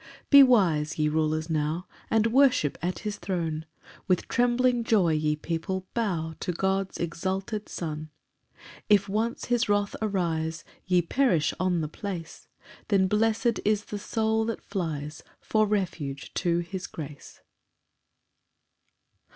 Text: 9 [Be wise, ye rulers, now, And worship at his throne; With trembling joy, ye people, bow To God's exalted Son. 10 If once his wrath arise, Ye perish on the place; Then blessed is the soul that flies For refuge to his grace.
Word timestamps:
9 0.03 0.07
[Be 0.31 0.41
wise, 0.41 0.97
ye 0.97 1.07
rulers, 1.07 1.47
now, 1.47 1.85
And 2.09 2.25
worship 2.33 2.75
at 2.81 2.99
his 3.05 3.17
throne; 3.17 3.67
With 4.07 4.27
trembling 4.27 4.83
joy, 4.83 5.13
ye 5.13 5.35
people, 5.35 5.85
bow 5.93 6.33
To 6.39 6.51
God's 6.51 6.97
exalted 6.97 7.69
Son. 7.69 8.09
10 8.67 8.75
If 8.89 9.07
once 9.07 9.45
his 9.45 9.69
wrath 9.69 9.95
arise, 10.01 10.63
Ye 10.87 11.03
perish 11.03 11.53
on 11.59 11.81
the 11.81 11.87
place; 11.87 12.47
Then 12.87 13.05
blessed 13.05 13.59
is 13.63 13.85
the 13.85 13.99
soul 13.99 14.43
that 14.45 14.63
flies 14.65 15.21
For 15.39 15.67
refuge 15.67 16.33
to 16.33 16.57
his 16.61 16.87
grace. 16.87 17.41